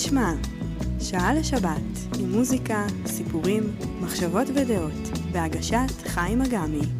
נשמע? 0.00 0.32
שעה 1.00 1.34
לשבת, 1.34 2.16
עם 2.18 2.32
מוזיקה, 2.32 2.86
סיפורים, 3.06 3.62
מחשבות 4.00 4.48
ודעות, 4.54 4.92
בהגשת 5.32 6.06
חיים 6.06 6.42
אגמי. 6.42 6.99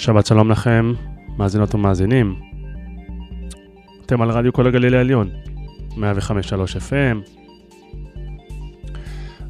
שבת 0.00 0.26
שלום 0.26 0.50
לכם, 0.50 0.92
מאזינות 1.38 1.74
ומאזינים. 1.74 2.34
אתם 4.06 4.22
על 4.22 4.30
רדיו 4.30 4.52
כל 4.52 4.66
הגליל 4.66 4.94
העליון, 4.94 5.30
105.3 5.90 5.98
FM. 5.98 7.30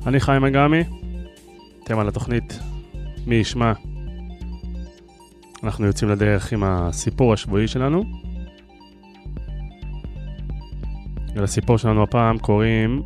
אני 0.07 0.21
חיים 0.21 0.45
אגמי, 0.45 0.85
אתם 1.85 1.99
על 1.99 2.09
התוכנית 2.09 2.61
מי 3.27 3.35
ישמע. 3.35 3.73
אנחנו 5.63 5.87
יוצאים 5.87 6.11
לדרך 6.11 6.53
עם 6.53 6.65
הסיפור 6.65 7.33
השבועי 7.33 7.69
שלנו. 7.69 8.05
ולסיפור 11.35 11.79
שלנו 11.79 12.03
הפעם 12.03 12.39
קוראים 12.39 13.03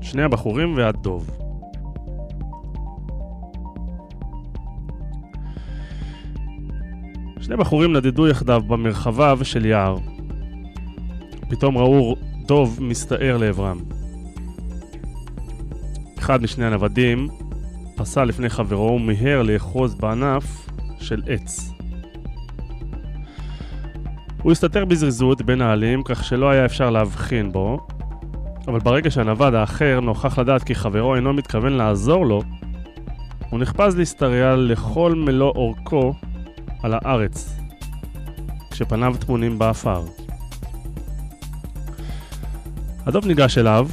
שני 0.00 0.22
הבחורים 0.22 0.76
והדוב. 0.76 1.39
שני 7.50 7.56
בחורים 7.56 7.92
נדדו 7.92 8.28
יחדיו 8.28 8.62
במרחביו 8.66 9.38
של 9.42 9.66
יער. 9.66 9.96
פתאום 11.48 11.78
ראו 11.78 12.16
דוב 12.46 12.78
מסתער 12.80 13.36
לעברם. 13.36 13.78
אחד 16.18 16.42
משני 16.42 16.64
הנוודים 16.64 17.28
פסע 17.96 18.24
לפני 18.24 18.48
חברו 18.48 18.92
ומיהר 18.92 19.42
לאחוז 19.42 19.94
בענף 19.94 20.68
של 21.00 21.22
עץ. 21.26 21.72
הוא 24.42 24.52
הסתתר 24.52 24.84
בזריזות 24.84 25.42
בין 25.42 25.60
העלים 25.60 26.02
כך 26.04 26.24
שלא 26.24 26.50
היה 26.50 26.64
אפשר 26.64 26.90
להבחין 26.90 27.52
בו, 27.52 27.86
אבל 28.68 28.78
ברגע 28.78 29.10
שהנווד 29.10 29.54
האחר 29.54 30.00
נוכח 30.00 30.38
לדעת 30.38 30.64
כי 30.64 30.74
חברו 30.74 31.14
אינו 31.14 31.32
מתכוון 31.32 31.72
לעזור 31.72 32.26
לו, 32.26 32.42
הוא 33.50 33.60
נחפז 33.60 33.98
להשתרע 33.98 34.56
לכל 34.56 35.14
מלוא 35.14 35.52
אורכו 35.54 36.14
על 36.82 36.94
הארץ, 36.94 37.56
כשפניו 38.70 39.14
טמונים 39.20 39.58
באפר. 39.58 40.02
הדוב 43.06 43.26
ניגש 43.26 43.58
אליו, 43.58 43.88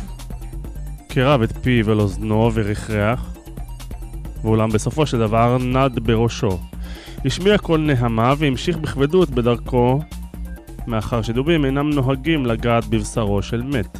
קירב 1.07 1.41
את 1.41 1.51
פיו 1.61 1.91
אל 1.91 1.99
אוזנו 1.99 2.51
ורחרח, 2.53 3.33
ואולם 4.41 4.69
בסופו 4.69 5.05
של 5.05 5.19
דבר 5.19 5.57
נד 5.57 5.99
בראשו. 6.03 6.59
השמיע 7.25 7.57
קול 7.57 7.79
נהמה 7.79 8.33
והמשיך 8.37 8.77
בכבדות 8.77 9.29
בדרכו, 9.29 9.99
מאחר 10.87 11.21
שדובים 11.21 11.65
אינם 11.65 11.89
נוהגים 11.89 12.45
לגעת 12.45 12.85
בבשרו 12.85 13.41
של 13.41 13.63
מת. 13.63 13.97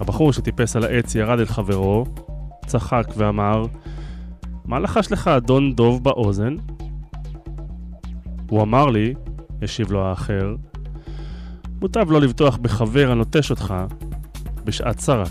הבחור 0.00 0.32
שטיפס 0.32 0.76
על 0.76 0.84
העץ 0.84 1.14
ירד 1.14 1.38
אל 1.38 1.46
חברו, 1.46 2.04
צחק 2.66 3.06
ואמר, 3.16 3.66
מה 4.66 4.78
לחש 4.78 5.12
לך 5.12 5.28
אדון 5.28 5.74
דוב 5.74 6.04
באוזן? 6.04 6.56
הוא 8.50 8.62
אמר 8.62 8.86
לי, 8.86 9.14
השיב 9.62 9.92
לו 9.92 10.06
האחר, 10.06 10.54
מוטב 11.80 12.10
לא 12.10 12.20
לבטוח 12.20 12.56
בחבר 12.56 13.10
הנוטש 13.10 13.50
אותך 13.50 13.74
בשעת 14.64 14.96
צרה. 14.96 15.24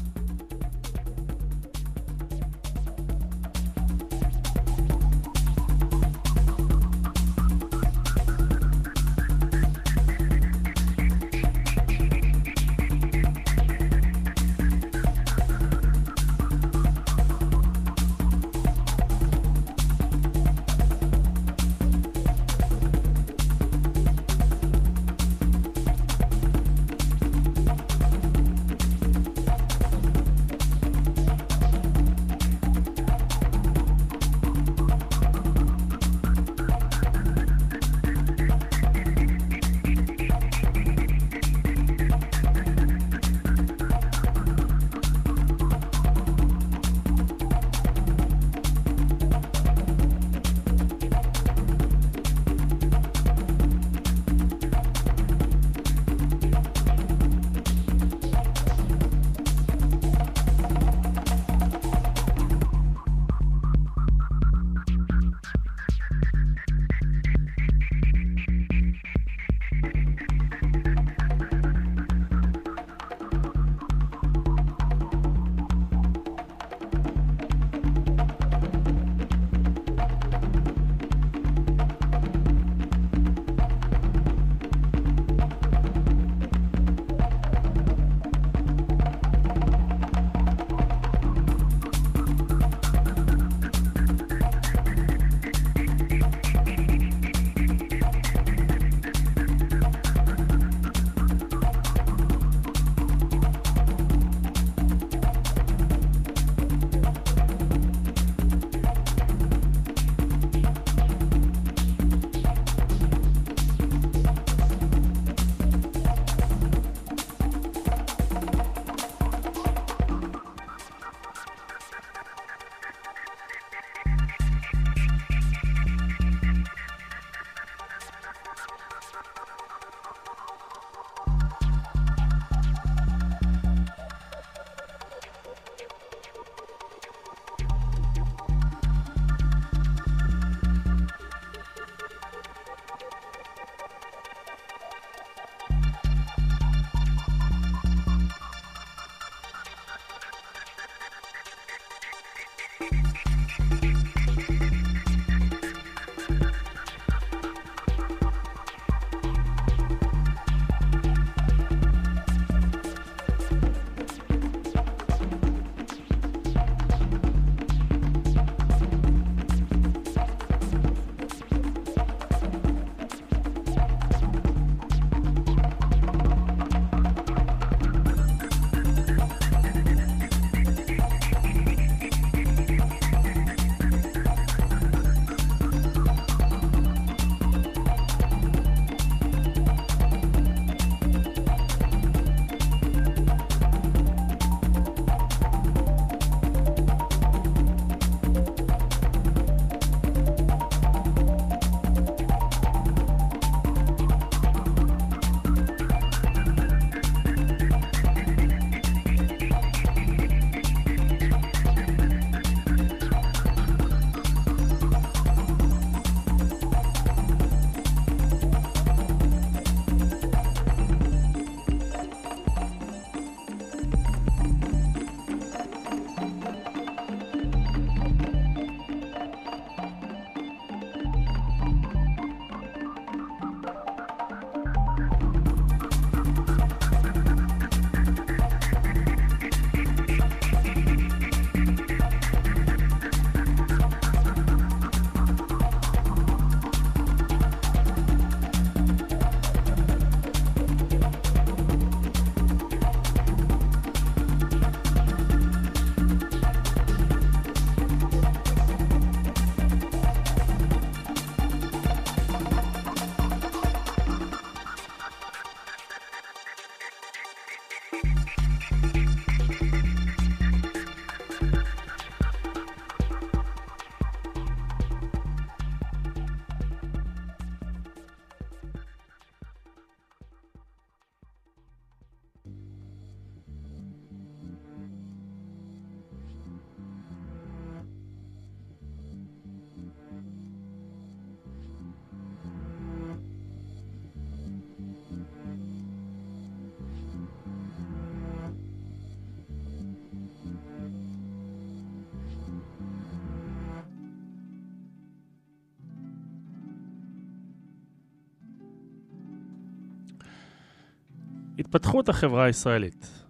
התפתחות 311.75 312.09
החברה 312.09 312.44
הישראלית. 312.44 313.25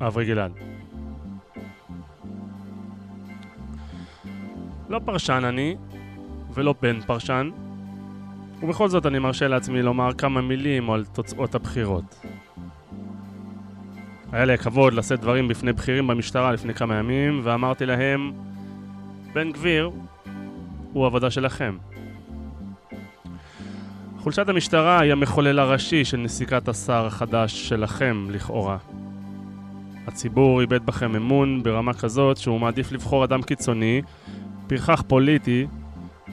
אברי 0.00 0.24
גלעד. 0.24 0.52
לא 4.88 5.00
פרשן 5.04 5.42
אני, 5.44 5.76
ולא 6.54 6.74
בן 6.82 7.00
פרשן, 7.00 7.50
ובכל 8.62 8.88
זאת 8.88 9.06
אני 9.06 9.18
מרשה 9.18 9.48
לעצמי 9.48 9.82
לומר 9.82 10.12
כמה 10.12 10.40
מילים 10.40 10.90
על 10.90 11.04
תוצאות 11.04 11.54
הבחירות. 11.54 12.24
היה 14.32 14.44
לי 14.44 14.52
הכבוד 14.52 14.92
לשאת 14.92 15.20
דברים 15.20 15.48
בפני 15.48 15.72
בכירים 15.72 16.06
במשטרה 16.06 16.52
לפני 16.52 16.74
כמה 16.74 16.94
ימים, 16.94 17.40
ואמרתי 17.44 17.86
להם, 17.86 18.32
בן 19.32 19.52
גביר 19.52 19.90
הוא 20.92 21.06
עבודה 21.06 21.30
שלכם. 21.30 21.76
חולשת 24.28 24.48
המשטרה 24.48 25.00
היא 25.00 25.12
המחולל 25.12 25.58
הראשי 25.58 26.04
של 26.04 26.16
נסיקת 26.16 26.68
השר 26.68 27.06
החדש 27.06 27.68
שלכם, 27.68 28.26
לכאורה. 28.30 28.76
הציבור 30.06 30.60
איבד 30.60 30.86
בכם 30.86 31.16
אמון 31.16 31.62
ברמה 31.62 31.94
כזאת 31.94 32.36
שהוא 32.36 32.60
מעדיף 32.60 32.92
לבחור 32.92 33.24
אדם 33.24 33.42
קיצוני, 33.42 34.02
פרחח 34.66 35.02
פוליטי, 35.06 35.66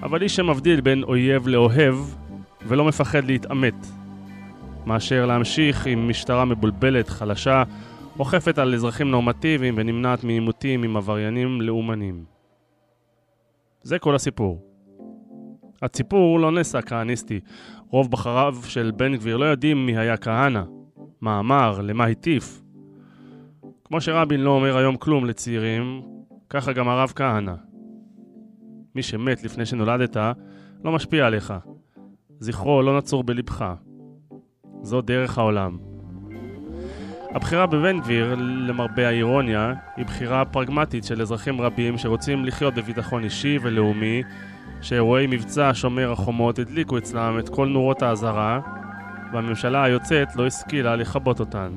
אבל 0.03 0.23
איש 0.23 0.35
שמבדיל 0.35 0.81
בין 0.81 1.03
אויב 1.03 1.47
לאוהב 1.47 1.95
ולא 2.67 2.85
מפחד 2.85 3.23
להתעמת, 3.25 3.87
מאשר 4.85 5.25
להמשיך 5.25 5.85
עם 5.85 6.09
משטרה 6.09 6.45
מבולבלת, 6.45 7.09
חלשה, 7.09 7.63
אוכפת 8.19 8.57
על 8.57 8.73
אזרחים 8.73 9.11
נורמטיביים 9.11 9.73
ונמנעת 9.77 10.23
מעימותים 10.23 10.83
עם 10.83 10.97
עבריינים 10.97 11.61
לאומנים. 11.61 12.23
זה 13.81 13.99
כל 13.99 14.15
הסיפור. 14.15 14.64
הסיפור 15.81 16.39
לא 16.39 16.51
נעשה 16.51 16.81
כהניסטי. 16.81 17.39
רוב 17.89 18.11
בחריו 18.11 18.55
של 18.63 18.91
בן 18.95 19.15
גביר 19.15 19.37
לא 19.37 19.45
יודעים 19.45 19.85
מי 19.85 19.97
היה 19.97 20.17
כהנא, 20.17 20.61
מה 21.21 21.39
אמר, 21.39 21.81
למה 21.81 22.05
הטיף. 22.05 22.61
כמו 23.83 24.01
שרבין 24.01 24.39
לא 24.39 24.49
אומר 24.49 24.77
היום 24.77 24.95
כלום 24.95 25.25
לצעירים, 25.25 26.01
ככה 26.49 26.73
גם 26.73 26.87
הרב 26.87 27.13
כהנא. 27.15 27.53
מי 28.95 29.03
שמת 29.03 29.43
לפני 29.43 29.65
שנולדת 29.65 30.17
לא 30.83 30.91
משפיע 30.91 31.25
עליך. 31.25 31.53
זכרו 32.39 32.81
לא 32.81 32.97
נצור 32.97 33.23
בלבך. 33.23 33.65
זו 34.81 35.01
דרך 35.01 35.37
העולם. 35.37 35.77
הבחירה 37.35 37.65
בבן 37.65 37.99
גביר, 37.99 38.35
למרבה 38.37 39.07
האירוניה, 39.07 39.73
היא 39.95 40.05
בחירה 40.05 40.45
פרגמטית 40.45 41.03
של 41.03 41.21
אזרחים 41.21 41.61
רבים 41.61 41.97
שרוצים 41.97 42.45
לחיות 42.45 42.73
בביטחון 42.73 43.23
אישי 43.23 43.57
ולאומי, 43.61 44.23
שאירועי 44.81 45.27
מבצע 45.27 45.71
שומר 45.73 46.11
החומות 46.11 46.59
הדליקו 46.59 46.97
אצלם 46.97 47.39
את 47.39 47.49
כל 47.49 47.67
נורות 47.67 48.01
האזהרה, 48.01 48.59
והממשלה 49.33 49.83
היוצאת 49.83 50.35
לא 50.35 50.47
השכילה 50.47 50.95
לכבות 50.95 51.39
אותן. 51.39 51.71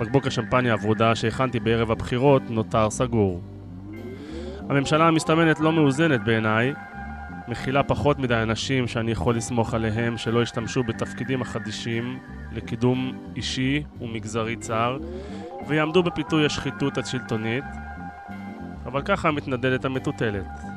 בקבוק 0.00 0.26
השמפניה 0.26 0.72
הוורודה 0.72 1.14
שהכנתי 1.14 1.60
בערב 1.60 1.90
הבחירות 1.90 2.42
נותר 2.50 2.90
סגור. 2.90 3.40
הממשלה 4.68 5.08
המסתמנת 5.08 5.60
לא 5.60 5.72
מאוזנת 5.72 6.24
בעיניי, 6.24 6.72
מכילה 7.48 7.82
פחות 7.82 8.18
מדי 8.18 8.34
אנשים 8.34 8.88
שאני 8.88 9.10
יכול 9.12 9.36
לסמוך 9.36 9.74
עליהם 9.74 10.18
שלא 10.18 10.42
ישתמשו 10.42 10.82
בתפקידים 10.82 11.42
החדישים 11.42 12.18
לקידום 12.52 13.12
אישי 13.36 13.82
ומגזרי 14.00 14.56
צר 14.56 14.98
ויעמדו 15.66 16.02
בפיתוי 16.02 16.46
השחיתות 16.46 16.98
השלטונית, 16.98 17.64
אבל 18.86 19.02
ככה 19.02 19.30
מתנדדת 19.30 19.84
המטוטלת. 19.84 20.71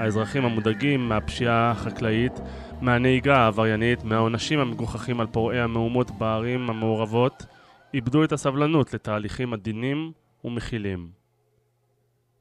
האזרחים 0.00 0.44
המודאגים 0.44 1.08
מהפשיעה 1.08 1.70
החקלאית, 1.70 2.40
מהנהיגה 2.80 3.36
העבריינית, 3.36 4.04
מהעונשים 4.04 4.58
המגוחכים 4.58 5.20
על 5.20 5.26
פורעי 5.26 5.60
המהומות 5.60 6.10
בערים 6.10 6.70
המעורבות, 6.70 7.46
איבדו 7.94 8.24
את 8.24 8.32
הסבלנות 8.32 8.94
לתהליכים 8.94 9.52
עדינים 9.52 10.12
ומכילים. 10.44 11.08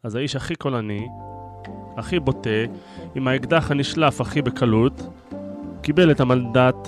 אז 0.03 0.15
האיש 0.15 0.35
הכי 0.35 0.55
קולני, 0.55 1.07
הכי 1.97 2.19
בוטה, 2.19 2.49
עם 3.15 3.27
האקדח 3.27 3.71
הנשלף 3.71 4.21
הכי 4.21 4.41
בקלות, 4.41 5.01
קיבל 5.81 6.11
את 6.11 6.19
המנדט 6.19 6.87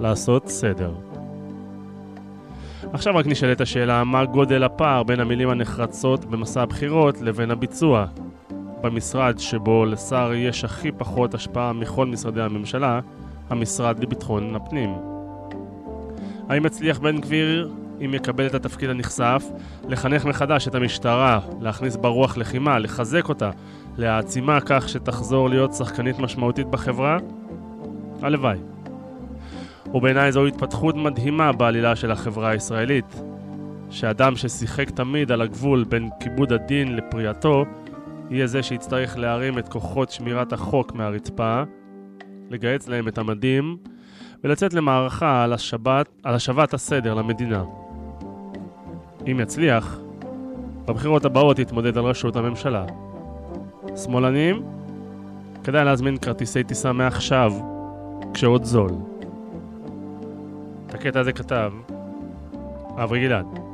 לעשות 0.00 0.48
סדר. 0.48 0.94
עכשיו 2.92 3.16
רק 3.16 3.26
נשאלת 3.26 3.60
השאלה 3.60 4.04
מה 4.04 4.24
גודל 4.24 4.64
הפער 4.64 5.02
בין 5.02 5.20
המילים 5.20 5.50
הנחרצות 5.50 6.24
במסע 6.24 6.62
הבחירות 6.62 7.20
לבין 7.20 7.50
הביצוע. 7.50 8.06
במשרד 8.82 9.38
שבו 9.38 9.84
לשר 9.84 10.32
יש 10.34 10.64
הכי 10.64 10.92
פחות 10.92 11.34
השפעה 11.34 11.72
מכל 11.72 12.06
משרדי 12.06 12.42
הממשלה, 12.42 13.00
המשרד 13.50 14.02
לביטחון 14.02 14.56
הפנים. 14.56 14.94
האם 16.48 16.66
יצליח 16.66 16.98
בן 16.98 17.20
גביר, 17.20 17.70
אם 18.04 18.14
יקבל 18.14 18.46
את 18.46 18.54
התפקיד 18.54 18.90
הנכסף, 18.90 19.44
לחנך 19.88 20.24
מחדש 20.24 20.68
את 20.68 20.74
המשטרה, 20.74 21.40
להכניס 21.60 21.96
בה 21.96 22.08
רוח 22.08 22.36
לחימה, 22.36 22.78
לחזק 22.78 23.28
אותה, 23.28 23.50
להעצימה 23.98 24.58
כך 24.60 24.88
שתחזור 24.88 25.50
להיות 25.50 25.74
שחקנית 25.74 26.18
משמעותית 26.18 26.66
בחברה? 26.66 27.18
הלוואי. 28.22 28.58
ובעיניי 29.94 30.32
זו 30.32 30.46
התפתחות 30.46 30.96
מדהימה 30.96 31.52
בעלילה 31.52 31.96
של 31.96 32.10
החברה 32.10 32.50
הישראלית. 32.50 33.22
שאדם 33.90 34.36
ששיחק 34.36 34.90
תמיד 34.90 35.32
על 35.32 35.40
הגבול 35.40 35.84
בין 35.84 36.08
כיבוד 36.20 36.52
הדין 36.52 36.96
לפריעתו, 36.96 37.64
יהיה 38.30 38.46
זה 38.46 38.62
שיצטרך 38.62 39.18
להרים 39.18 39.58
את 39.58 39.68
כוחות 39.68 40.10
שמירת 40.10 40.52
החוק 40.52 40.92
מהרצפה, 40.92 41.62
לגייס 42.50 42.88
להם 42.88 43.08
את 43.08 43.18
המדים, 43.18 43.76
ולצאת 44.44 44.74
למערכה 44.74 45.44
על, 45.44 45.52
השבת, 45.52 46.08
על 46.22 46.34
השבת 46.34 46.74
הסדר 46.74 47.14
למדינה. 47.14 47.64
אם 49.30 49.40
יצליח, 49.40 50.00
בבחירות 50.86 51.24
הבאות 51.24 51.58
יתמודד 51.58 51.98
על 51.98 52.04
ראשות 52.04 52.36
הממשלה. 52.36 52.86
שמאלנים, 53.96 54.62
כדאי 55.64 55.84
להזמין 55.84 56.18
כרטיסי 56.18 56.64
טיסה 56.64 56.92
מעכשיו, 56.92 57.52
כשעוד 58.34 58.64
זול. 58.64 58.90
את 60.86 60.94
הקטע 60.94 61.20
הזה 61.20 61.32
כתב 61.32 61.72
אברי 62.96 63.20
גלעד. 63.20 63.69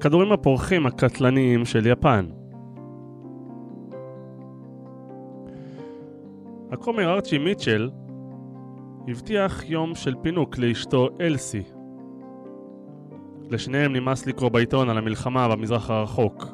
הכדורים 0.00 0.32
הפורחים 0.32 0.86
הקטלניים 0.86 1.64
של 1.64 1.86
יפן. 1.86 2.26
הכומר 6.72 7.10
ארצ'י 7.14 7.38
מיטשל 7.38 7.90
הבטיח 9.08 9.70
יום 9.70 9.94
של 9.94 10.14
פינוק 10.22 10.58
לאשתו 10.58 11.08
אלסי. 11.20 11.62
לשניהם 13.50 13.92
נמאס 13.92 14.26
לקרוא 14.26 14.48
בעיתון 14.48 14.90
על 14.90 14.98
המלחמה 14.98 15.48
במזרח 15.48 15.90
הרחוק. 15.90 16.46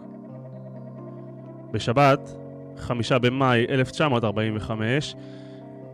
בשבת, 1.72 2.36
חמישה 2.76 3.18
במאי 3.18 3.66
1945, 3.68 5.14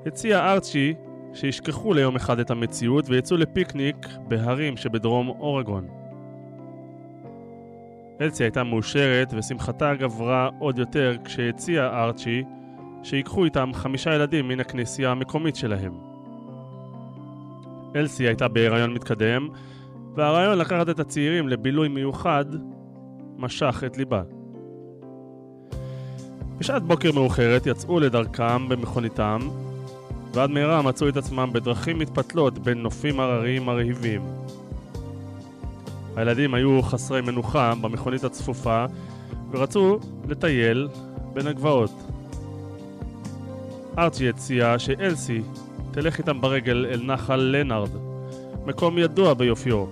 הציע 0.06 0.52
ארצ'י 0.52 0.94
שישכחו 1.34 1.94
ליום 1.94 2.16
אחד 2.16 2.38
את 2.38 2.50
המציאות 2.50 3.04
ויצאו 3.08 3.36
לפיקניק 3.36 4.06
בהרים 4.28 4.76
שבדרום 4.76 5.28
אורגון. 5.28 6.01
אלסי 8.22 8.44
הייתה 8.44 8.64
מאושרת 8.64 9.34
ושמחתה 9.36 9.94
גברה 9.94 10.50
עוד 10.58 10.78
יותר 10.78 11.16
כשהציע 11.24 11.86
ארצ'י 11.86 12.42
שיקחו 13.02 13.44
איתם 13.44 13.70
חמישה 13.74 14.14
ילדים 14.14 14.48
מן 14.48 14.60
הכנסייה 14.60 15.10
המקומית 15.10 15.56
שלהם. 15.56 15.92
אלסי 17.96 18.26
הייתה 18.26 18.48
בהיריון 18.48 18.94
מתקדם, 18.94 19.48
והרעיון 20.14 20.58
לקחת 20.58 20.88
את 20.88 21.00
הצעירים 21.00 21.48
לבילוי 21.48 21.88
מיוחד 21.88 22.44
משך 23.36 23.82
את 23.86 23.96
ליבה. 23.96 24.22
בשעת 26.58 26.82
בוקר 26.82 27.12
מאוחרת 27.12 27.66
יצאו 27.66 28.00
לדרכם 28.00 28.68
במכוניתם, 28.68 29.38
ועד 30.34 30.50
מהרה 30.50 30.82
מצאו 30.82 31.08
את 31.08 31.16
עצמם 31.16 31.50
בדרכים 31.52 31.98
מתפתלות 31.98 32.58
בין 32.58 32.78
נופים 32.78 33.20
הרריים 33.20 33.64
מרהיבים. 33.64 34.22
הילדים 36.16 36.54
היו 36.54 36.82
חסרי 36.82 37.20
מנוחה 37.20 37.72
במכונית 37.80 38.24
הצפופה 38.24 38.84
ורצו 39.50 39.98
לטייל 40.28 40.88
בין 41.32 41.46
הגבעות. 41.46 41.90
ארצ'י 43.98 44.28
הציע 44.28 44.78
שאלסי 44.78 45.42
תלך 45.90 46.18
איתם 46.18 46.40
ברגל 46.40 46.86
אל 46.90 47.02
נחל 47.02 47.36
לנארד, 47.36 47.90
מקום 48.66 48.98
ידוע 48.98 49.34
ביופיו, 49.34 49.84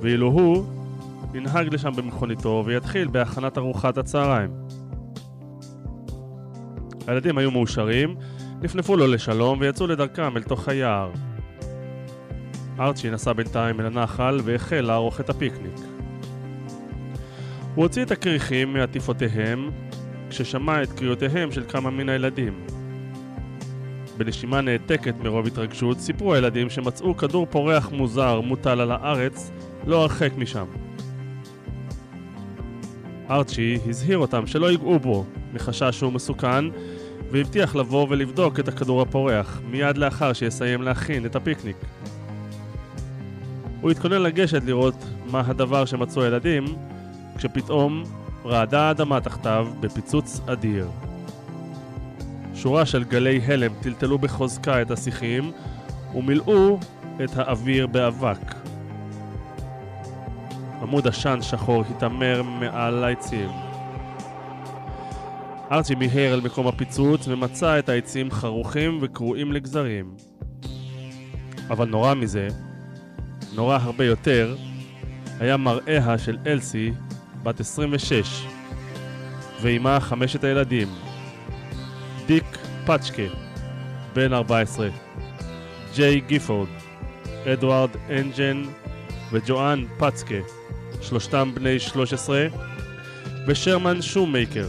ואילו 0.00 0.26
הוא 0.26 0.64
ינהג 1.34 1.74
לשם 1.74 1.92
במכוניתו 1.96 2.62
ויתחיל 2.66 3.08
בהכנת 3.08 3.58
ארוחת 3.58 3.98
הצהריים. 3.98 4.50
הילדים 7.06 7.38
היו 7.38 7.50
מאושרים, 7.50 8.16
נפנפו 8.62 8.96
לו 8.96 9.06
לשלום 9.06 9.60
ויצאו 9.60 9.86
לדרכם 9.86 10.36
אל 10.36 10.42
תוך 10.42 10.68
היער. 10.68 11.10
ארצ'י 12.80 13.10
נסע 13.10 13.32
בינתיים 13.32 13.80
אל 13.80 13.86
הנחל 13.86 14.40
והחל 14.44 14.80
לערוך 14.80 15.20
את 15.20 15.30
הפיקניק. 15.30 15.74
הוא 17.74 17.84
הוציא 17.84 18.02
את 18.02 18.10
הכריכים 18.10 18.72
מעטיפותיהם 18.72 19.70
כששמע 20.30 20.82
את 20.82 20.92
קריאותיהם 20.92 21.52
של 21.52 21.64
כמה 21.68 21.90
מן 21.90 22.08
הילדים. 22.08 22.66
בנשימה 24.16 24.60
נעתקת 24.60 25.14
מרוב 25.22 25.46
התרגשות, 25.46 25.98
סיפרו 25.98 26.34
הילדים 26.34 26.70
שמצאו 26.70 27.16
כדור 27.16 27.46
פורח 27.46 27.90
מוזר 27.90 28.40
מוטל 28.40 28.80
על 28.80 28.90
הארץ 28.90 29.50
לא 29.86 30.02
הרחק 30.02 30.30
משם. 30.36 30.66
ארצ'י 33.30 33.78
הזהיר 33.86 34.18
אותם 34.18 34.46
שלא 34.46 34.70
ייגעו 34.70 34.98
בו, 34.98 35.24
מחשש 35.52 35.98
שהוא 35.98 36.12
מסוכן, 36.12 36.64
והבטיח 37.30 37.74
לבוא 37.74 38.06
ולבדוק 38.10 38.60
את 38.60 38.68
הכדור 38.68 39.02
הפורח, 39.02 39.60
מיד 39.70 39.98
לאחר 39.98 40.32
שיסיים 40.32 40.82
להכין 40.82 41.26
את 41.26 41.36
הפיקניק. 41.36 41.76
הוא 43.82 43.90
התכונן 43.90 44.22
לגשת 44.22 44.62
לראות 44.64 45.04
מה 45.30 45.42
הדבר 45.46 45.84
שמצאו 45.84 46.22
הילדים, 46.22 46.64
כשפתאום 47.36 48.02
רעדה 48.44 48.80
האדמה 48.80 49.20
תחתיו 49.20 49.68
בפיצוץ 49.80 50.40
אדיר. 50.46 50.88
שורה 52.54 52.86
של 52.86 53.04
גלי 53.04 53.40
הלם 53.46 53.72
טלטלו 53.82 54.18
בחוזקה 54.18 54.82
את 54.82 54.90
השיחים 54.90 55.52
ומילאו 56.14 56.78
את 57.24 57.30
האוויר 57.36 57.86
באבק. 57.86 58.54
עמוד 60.82 61.08
עשן 61.08 61.38
שחור 61.42 61.84
התעמר 61.90 62.42
מעל 62.42 63.04
העצים. 63.04 63.50
ארצ'י 65.72 65.94
מיהר 65.94 66.34
אל 66.34 66.40
מקום 66.40 66.66
הפיצוץ 66.66 67.28
ומצא 67.28 67.78
את 67.78 67.88
העצים 67.88 68.30
חרוכים 68.30 68.98
וקרועים 69.00 69.52
לגזרים. 69.52 70.14
אבל 71.70 71.88
נורא 71.88 72.14
מזה, 72.14 72.48
נורא 73.54 73.78
הרבה 73.82 74.04
יותר, 74.04 74.56
היה 75.40 75.56
מראיה 75.56 76.18
של 76.18 76.38
אלסי, 76.46 76.92
בת 77.42 77.60
26, 77.60 78.46
ועימה 79.62 80.00
חמשת 80.00 80.44
הילדים, 80.44 80.88
דיק 82.26 82.44
פצ'קה, 82.86 83.22
בן 84.14 84.32
14, 84.32 84.88
ג'יי 85.94 86.20
גיפורד, 86.20 86.68
אדוארד 87.52 87.90
אנג'ן 88.10 88.62
וג'ואן 89.32 89.84
פצקה, 89.98 90.34
שלושתם 91.00 91.50
בני 91.54 91.78
13, 91.78 92.46
ושרמן 93.46 94.02
שוממייקר, 94.02 94.68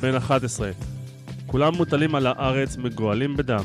בן 0.00 0.14
11. 0.14 0.70
כולם 1.46 1.74
מוטלים 1.74 2.14
על 2.14 2.26
הארץ 2.26 2.76
מגואלים 2.76 3.36
בדם. 3.36 3.64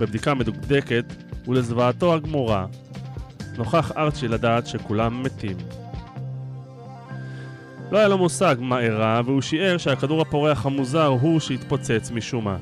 בבדיקה 0.00 0.34
מדוקדקת, 0.34 1.04
ולזוועתו 1.48 2.14
הגמורה, 2.14 2.66
נוכח 3.56 3.92
ארצ'י 3.96 4.28
לדעת 4.28 4.66
שכולם 4.66 5.22
מתים. 5.22 5.56
לא 7.90 7.98
היה 7.98 8.08
לו 8.08 8.18
מושג 8.18 8.56
מה 8.58 8.80
אירע, 8.80 9.20
והוא 9.24 9.42
שיער 9.42 9.76
שהכדור 9.78 10.20
הפורח 10.20 10.66
המוזר 10.66 11.06
הוא 11.06 11.40
שהתפוצץ 11.40 12.10
משום 12.10 12.44
מה. 12.44 12.56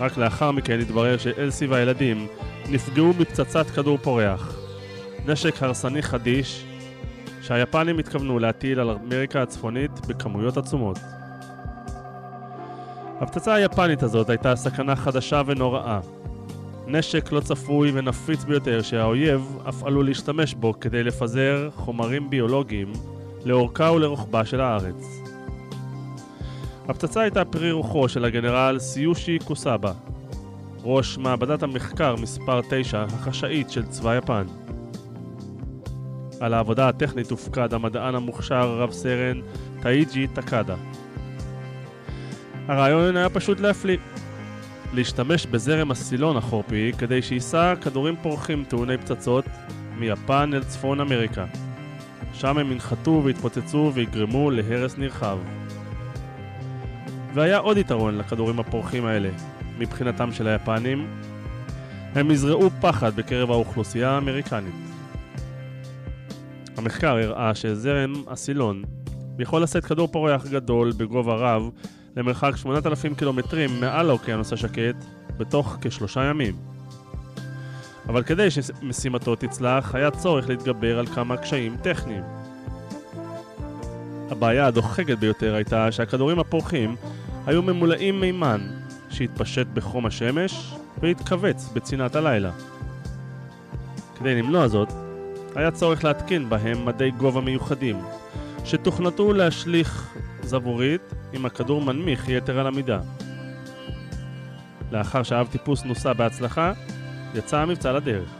רק 0.00 0.16
לאחר 0.16 0.50
מכן 0.50 0.80
התברר 0.80 1.18
שאלסי 1.18 1.66
והילדים 1.66 2.26
נפגעו 2.70 3.12
מפצצת 3.18 3.66
כדור 3.70 3.98
פורח. 3.98 4.56
נשק 5.26 5.62
הרסני 5.62 6.02
חדיש 6.02 6.64
שהיפנים 7.42 7.98
התכוונו 7.98 8.38
להטיל 8.38 8.80
על 8.80 8.90
אמריקה 8.90 9.42
הצפונית 9.42 10.06
בכמויות 10.06 10.56
עצומות. 10.56 10.98
הפצצה 13.20 13.54
היפנית 13.54 14.02
הזאת 14.02 14.30
הייתה 14.30 14.56
סכנה 14.56 14.96
חדשה 14.96 15.42
ונוראה. 15.46 16.00
נשק 16.86 17.32
לא 17.32 17.40
צפוי 17.40 17.90
ונפיץ 17.94 18.44
ביותר 18.44 18.82
שהאויב 18.82 19.58
אף 19.68 19.84
עלול 19.84 20.06
להשתמש 20.06 20.54
בו 20.54 20.80
כדי 20.80 21.02
לפזר 21.02 21.68
חומרים 21.74 22.30
ביולוגיים 22.30 22.92
לאורכה 23.44 23.92
ולרוחבה 23.92 24.44
של 24.44 24.60
הארץ. 24.60 25.22
הפצצה 26.88 27.20
הייתה 27.20 27.44
פרי 27.44 27.72
רוחו 27.72 28.08
של 28.08 28.24
הגנרל 28.24 28.78
סיושי 28.78 29.38
קוסאבה, 29.44 29.92
ראש 30.84 31.18
מעבדת 31.18 31.62
המחקר 31.62 32.16
מספר 32.16 32.60
9 32.70 33.02
החשאית 33.02 33.70
של 33.70 33.86
צבא 33.86 34.16
יפן. 34.16 34.46
על 36.40 36.54
העבודה 36.54 36.88
הטכנית 36.88 37.30
הופקד 37.30 37.74
המדען 37.74 38.14
המוכשר 38.14 38.78
רב 38.78 38.92
סרן 38.92 39.40
טאיג'י 39.82 40.26
טקאדה. 40.26 40.74
הרעיון 42.68 43.16
היה 43.16 43.30
פשוט 43.30 43.60
להפליא. 43.60 43.96
להשתמש 44.92 45.46
בזרם 45.46 45.90
הסילון 45.90 46.36
החורפי 46.36 46.92
כדי 46.98 47.22
שיישא 47.22 47.74
כדורים 47.80 48.16
פורחים 48.22 48.64
טעוני 48.68 48.98
פצצות 48.98 49.44
מיפן 49.98 50.50
אל 50.54 50.64
צפון 50.64 51.00
אמריקה. 51.00 51.44
שם 52.32 52.58
הם 52.58 52.72
ינחתו 52.72 53.20
ויתפוצצו 53.24 53.90
ויגרמו 53.94 54.50
להרס 54.50 54.98
נרחב. 54.98 55.38
והיה 57.34 57.58
עוד 57.58 57.76
יתרון 57.76 58.18
לכדורים 58.18 58.60
הפורחים 58.60 59.04
האלה, 59.04 59.28
מבחינתם 59.78 60.32
של 60.32 60.48
היפנים, 60.48 61.06
הם 62.14 62.30
יזרעו 62.30 62.70
פחד 62.80 63.16
בקרב 63.16 63.50
האוכלוסייה 63.50 64.10
האמריקנית. 64.10 64.74
המחקר 66.76 67.16
הראה 67.16 67.54
שזרם 67.54 68.12
הסילון 68.28 68.82
יכול 69.38 69.62
לשאת 69.62 69.84
כדור 69.84 70.08
פורח 70.08 70.46
גדול 70.46 70.92
בגובה 70.96 71.34
רב 71.34 71.70
למרחק 72.16 72.56
8,000 72.56 73.14
קילומטרים 73.14 73.80
מעל 73.80 74.10
האוקיינוס 74.10 74.52
השקט 74.52 75.04
בתוך 75.36 75.76
כשלושה 75.80 76.24
ימים. 76.24 76.56
אבל 78.08 78.22
כדי 78.22 78.50
שמשימתו 78.50 79.34
תצלח, 79.36 79.94
היה 79.94 80.10
צורך 80.10 80.48
להתגבר 80.48 80.98
על 80.98 81.06
כמה 81.06 81.36
קשיים 81.36 81.76
טכניים. 81.82 82.22
הבעיה 84.30 84.66
הדוחקת 84.66 85.18
ביותר 85.18 85.54
הייתה 85.54 85.92
שהכדורים 85.92 86.38
הפורחים 86.38 86.96
היו 87.46 87.62
ממולאים 87.62 88.20
מימן 88.20 88.60
שהתפשט 89.10 89.66
בחום 89.74 90.06
השמש 90.06 90.74
והתכווץ 91.00 91.68
בצנעת 91.72 92.16
הלילה. 92.16 92.50
כדי 94.18 94.34
למנוע 94.34 94.68
זאת, 94.68 94.88
היה 95.54 95.70
צורך 95.70 96.04
להתקין 96.04 96.48
בהם 96.48 96.86
מדי 96.86 97.10
גובה 97.10 97.40
מיוחדים, 97.40 97.96
שתוכנתו 98.64 99.32
להשליך 99.32 100.16
זבורית 100.46 101.14
עם 101.32 101.46
הכדור 101.46 101.80
מנמיך 101.80 102.28
יתר 102.28 102.58
על 102.58 102.66
המידה. 102.66 103.00
לאחר 104.92 105.22
שהאב 105.22 105.46
טיפוס 105.46 105.84
נוסע 105.84 106.12
בהצלחה, 106.12 106.72
יצא 107.34 107.58
המבצע 107.58 107.92
לדרך. 107.92 108.30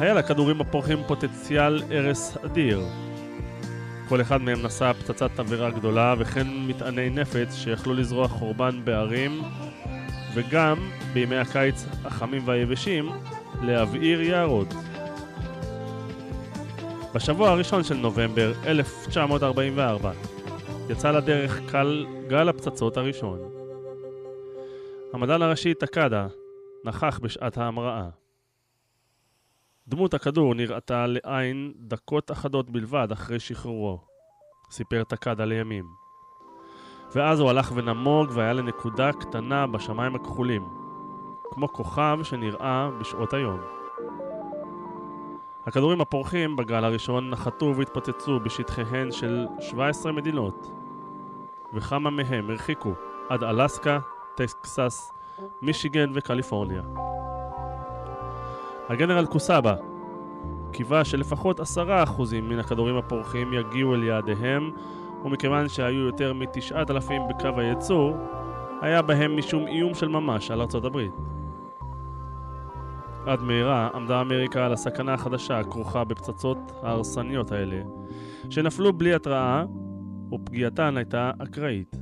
היה 0.00 0.14
לכדורים 0.14 0.60
הפורחים 0.60 0.98
פוטנציאל 1.06 1.82
הרס 1.90 2.36
אדיר. 2.44 2.82
כל 4.08 4.20
אחד 4.20 4.42
מהם 4.42 4.62
נשא 4.62 4.92
פצצת 4.92 5.30
תבערה 5.34 5.70
גדולה 5.70 6.14
וכן 6.18 6.46
מטעני 6.66 7.10
נפץ 7.10 7.54
שיכלו 7.54 7.94
לזרוע 7.94 8.28
חורבן 8.28 8.80
בערים 8.84 9.42
וגם, 10.34 10.76
בימי 11.12 11.36
הקיץ 11.36 11.86
החמים 12.04 12.42
והיבשים, 12.44 13.10
להבעיר 13.62 14.22
יערות. 14.22 14.74
בשבוע 17.14 17.50
הראשון 17.50 17.84
של 17.84 17.94
נובמבר 17.94 18.52
1944 18.66 20.12
יצא 20.88 21.10
לדרך 21.10 21.60
קל 21.70 22.06
גל 22.26 22.48
הפצצות 22.48 22.96
הראשון. 22.96 23.38
המדען 25.12 25.42
הראשי 25.42 25.74
טקדה 25.74 26.26
נכח 26.84 27.18
בשעת 27.22 27.58
ההמראה. 27.58 28.08
דמות 29.88 30.14
הכדור 30.14 30.54
נראתה 30.54 31.06
לעין 31.06 31.72
דקות 31.76 32.30
אחדות 32.30 32.70
בלבד 32.70 33.08
אחרי 33.12 33.40
שחרורו, 33.40 34.00
סיפר 34.70 35.04
טקדה 35.04 35.44
לימים. 35.44 35.84
ואז 37.14 37.40
הוא 37.40 37.50
הלך 37.50 37.72
ונמוג 37.74 38.30
והיה 38.34 38.52
לנקודה 38.52 39.12
קטנה 39.12 39.66
בשמיים 39.66 40.14
הכחולים, 40.14 40.62
כמו 41.50 41.68
כוכב 41.68 42.18
שנראה 42.22 42.90
בשעות 43.00 43.34
היום. 43.34 43.81
הכדורים 45.66 46.00
הפורחים 46.00 46.56
בגל 46.56 46.84
הראשון 46.84 47.30
נחתו 47.30 47.74
והתפוצצו 47.76 48.40
בשטחיהן 48.40 49.12
של 49.12 49.46
17 49.60 50.12
מדינות, 50.12 50.70
וכמה 51.74 52.10
מהם 52.10 52.50
הרחיקו 52.50 52.92
עד 53.28 53.44
אלסקה, 53.44 53.98
טקסס, 54.34 55.12
מישיגן 55.62 56.10
וקליפורניה. 56.14 56.82
הגנרל 58.88 59.26
קוסאבה 59.26 59.74
קיווה 60.72 61.04
שלפחות 61.04 61.60
עשרה 61.60 62.02
אחוזים 62.02 62.48
מן 62.48 62.58
הכדורים 62.58 62.96
הפורחים 62.96 63.52
יגיעו 63.52 63.94
אל 63.94 64.04
יעדיהם, 64.04 64.70
ומכיוון 65.24 65.68
שהיו 65.68 66.06
יותר 66.06 66.32
מתשעת 66.32 66.90
אלפים 66.90 67.22
בקו 67.28 67.60
הייצור, 67.60 68.16
היה 68.80 69.02
בהם 69.02 69.36
משום 69.36 69.66
איום 69.66 69.94
של 69.94 70.08
ממש 70.08 70.50
על 70.50 70.60
ארצות 70.60 70.84
הברית. 70.84 71.12
עד 73.26 73.40
מהרה 73.40 73.88
עמדה 73.94 74.20
אמריקה 74.20 74.66
על 74.66 74.72
הסכנה 74.72 75.14
החדשה 75.14 75.58
הכרוכה 75.58 76.04
בפצצות 76.04 76.72
ההרסניות 76.82 77.52
האלה, 77.52 77.82
שנפלו 78.50 78.92
בלי 78.92 79.14
התראה, 79.14 79.64
ופגיעתן 80.32 80.96
הייתה 80.96 81.30
אקראית. 81.38 81.96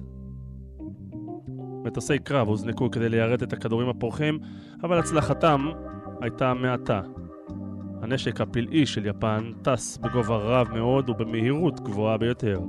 מטוסי 1.85 2.19
קרב 2.19 2.49
הוזנקו 2.49 2.91
כדי 2.91 3.09
ליירט 3.09 3.43
את 3.43 3.53
הכדורים 3.53 3.89
הפורחים, 3.89 4.39
אבל 4.83 4.99
הצלחתם 4.99 5.69
הייתה 6.21 6.55
מעטה. 6.55 7.01
הנשק 8.03 8.41
הפלאי 8.41 8.87
של 8.87 9.07
יפן 9.07 9.53
טס 9.63 9.99
בגובה 9.99 10.37
רב 10.37 10.69
מאוד 10.75 11.11
ובמהירות 11.11 11.81
גבוהה 11.81 12.19
ביותר. 12.19 12.61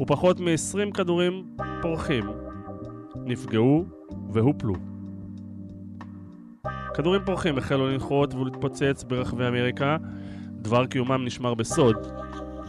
ופחות 0.00 0.40
מ-20 0.40 0.92
כדורים 0.94 1.56
פורחים 1.82 2.24
נפגעו 3.24 3.84
והופלו. 4.32 4.89
כדורים 6.94 7.24
פורחים 7.24 7.58
החלו 7.58 7.88
לנחות 7.88 8.34
ולהתפוצץ 8.34 9.04
ברחבי 9.08 9.48
אמריקה, 9.48 9.96
דבר 10.52 10.86
קיומם 10.86 11.24
נשמר 11.24 11.54
בסוד. 11.54 11.96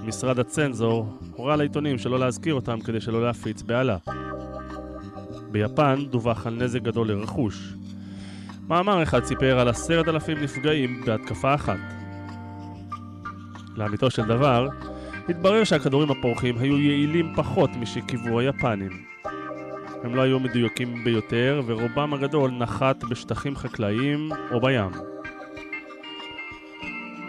משרד 0.05 0.39
הצנזור 0.39 1.17
הורה 1.36 1.55
לעיתונים 1.55 1.97
שלא 1.97 2.19
להזכיר 2.19 2.53
אותם 2.53 2.79
כדי 2.79 3.01
שלא 3.01 3.23
להפיץ 3.23 3.62
בהלה. 3.62 3.97
ביפן 5.51 6.05
דווח 6.10 6.47
על 6.47 6.53
נזק 6.53 6.81
גדול 6.81 7.07
לרכוש. 7.07 7.73
מאמר 8.67 9.03
אחד 9.03 9.23
סיפר 9.23 9.60
על 9.60 9.67
עשרת 9.67 10.07
אלפים 10.07 10.38
נפגעים 10.38 11.01
בהתקפה 11.05 11.55
אחת. 11.55 11.79
לאמיתו 13.75 14.12
של 14.12 14.25
דבר, 14.25 14.67
התברר 15.29 15.63
שהכדורים 15.63 16.12
הפורחים 16.12 16.57
היו 16.57 16.77
יעילים 16.79 17.34
פחות 17.36 17.69
משקיוו 17.79 18.39
היפנים. 18.39 19.11
הם 20.03 20.15
לא 20.15 20.21
היו 20.21 20.39
מדויקים 20.39 21.03
ביותר, 21.03 21.61
ורובם 21.65 22.13
הגדול 22.13 22.51
נחת 22.51 23.03
בשטחים 23.03 23.55
חקלאיים 23.55 24.29
או 24.51 24.61
בים. 24.61 24.91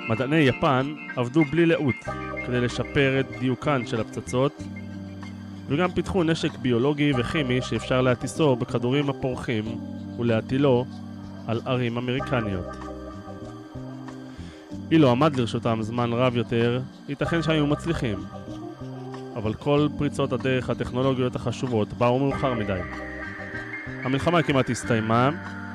מדעני 0.08 0.37
יפן 0.37 0.94
עבדו 1.16 1.44
בלי 1.44 1.66
לאות 1.66 1.94
כדי 2.46 2.61
לשפר 2.61 3.20
את 3.20 3.26
דיוקן 3.40 3.87
של 3.87 4.00
הפצצות, 4.00 4.62
וגם 5.68 5.90
פיתחו 5.90 6.22
נשק 6.22 6.58
ביולוגי 6.58 7.12
וכימי 7.18 7.62
שאפשר 7.62 8.00
להטיסו 8.00 8.56
בכדורים 8.56 9.11
הפורחים 9.11 9.64
ולהטילו 10.18 10.85
על 11.46 11.61
ערים 11.66 11.96
אמריקניות. 11.96 12.66
אילו 14.90 15.11
עמד 15.11 15.37
לרשותם 15.37 15.78
זמן 15.82 16.12
רב 16.12 16.37
יותר, 16.37 16.80
ייתכן 17.08 17.42
שהיו 17.42 17.66
מצליחים. 17.66 18.18
אבל 19.37 19.55
כל 19.55 19.88
פריצות 19.99 20.33
הדרך 20.33 20.71
הטכנולוגיות 20.71 21.37
החשובות 21.37 21.92
באו 21.92 22.18
מאוחר 22.18 22.55
מדי. 22.55 22.81
המלחמה 23.87 24.42
כמעט 24.42 24.71
הסתיימה, 24.71 25.31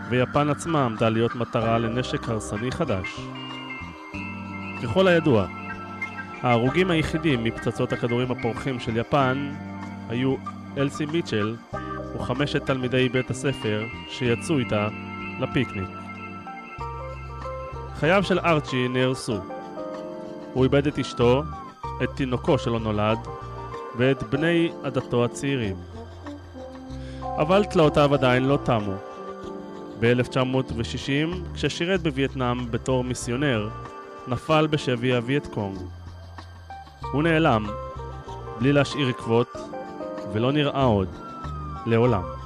ויפן 0.09 0.49
עצמה 0.49 0.85
עמדה 0.85 1.09
להיות 1.09 1.35
מטרה 1.35 1.77
לנשק 1.77 2.29
הרסני 2.29 2.71
חדש. 2.71 3.19
ככל 4.83 5.07
הידוע, 5.07 5.47
ההרוגים 6.41 6.91
היחידים 6.91 7.43
מפצצות 7.43 7.93
הכדורים 7.93 8.31
הפורחים 8.31 8.79
של 8.79 8.97
יפן 8.97 9.51
היו 10.09 10.35
אלסי 10.77 11.05
מיטשל 11.05 11.55
וחמשת 12.15 12.65
תלמידי 12.65 13.09
בית 13.09 13.29
הספר 13.29 13.83
שיצאו 14.09 14.57
איתה 14.57 14.87
לפיקניק. 15.39 15.89
חייו 17.95 18.23
של 18.23 18.39
ארצ'י 18.39 18.87
נהרסו. 18.87 19.39
הוא 20.53 20.63
איבד 20.63 20.87
את 20.87 20.99
אשתו, 20.99 21.43
את 22.03 22.09
תינוקו 22.15 22.57
שלא 22.57 22.79
נולד, 22.79 23.17
ואת 23.97 24.23
בני 24.23 24.71
עדתו 24.83 25.25
הצעירים. 25.25 25.75
אבל 27.21 27.63
תלאותיו 27.63 28.13
עדיין 28.13 28.43
לא 28.43 28.57
תמו. 28.63 28.93
ב-1960, 29.99 31.53
כששירת 31.53 32.01
בווייטנאם 32.01 32.71
בתור 32.71 33.03
מיסיונר, 33.03 33.69
נפל 34.27 34.67
בשבי 34.67 35.15
הווייט 35.15 35.47
קונג. 35.47 35.77
הוא 37.11 37.23
נעלם, 37.23 37.65
בלי 38.59 38.73
להשאיר 38.73 39.07
עקבות, 39.07 39.57
ולא 40.33 40.51
נראה 40.51 40.83
עוד, 40.83 41.07
לעולם. 41.85 42.36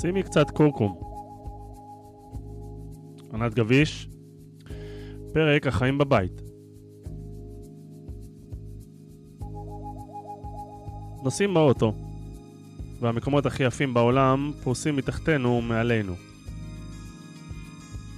שימי 0.00 0.22
קצת 0.22 0.50
קורקום. 0.50 1.00
ענת 3.34 3.54
גביש, 3.54 4.08
פרק 5.32 5.66
החיים 5.66 5.98
בבית. 5.98 6.42
נוסעים 11.22 11.54
באוטו, 11.54 11.92
והמקומות 13.00 13.46
הכי 13.46 13.62
יפים 13.62 13.94
בעולם 13.94 14.52
פרוסים 14.62 14.96
מתחתנו 14.96 15.48
ומעלינו. 15.48 16.14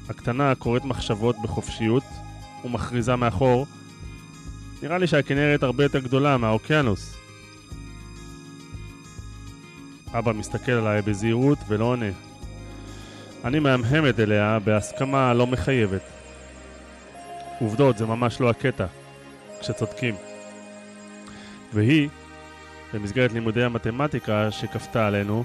הקטנה 0.09 0.55
קוראת 0.55 0.85
מחשבות 0.85 1.37
בחופשיות 1.43 2.05
ומכריזה 2.65 3.17
מאחור 3.17 3.67
נראה 4.83 4.99
לי 4.99 5.07
שהכנרת 5.07 5.63
הרבה 5.63 5.85
יותר 5.85 5.99
גדולה 5.99 6.37
מהאוקיינוס. 6.37 7.20
אבא 10.15 10.33
מסתכל 10.33 10.73
עליי 10.73 11.03
בזהירות 11.03 11.59
ולא 11.69 11.85
עונה. 11.85 12.11
אני 13.45 13.59
מהמהמת 13.59 14.21
אליה 14.21 14.59
בהסכמה 14.65 15.35
לא 15.35 15.47
מחייבת. 15.47 16.03
עובדות, 17.61 17.99
זה 17.99 18.07
ממש 18.07 18.41
לא 18.41 18.51
הקטע, 18.51 18.87
כשצודקים. 19.61 20.15
והיא, 21.73 22.09
במסגרת 22.95 23.33
לימודי 23.33 23.63
המתמטיקה 23.63 24.51
שכפתה 24.51 25.07
עלינו, 25.07 25.45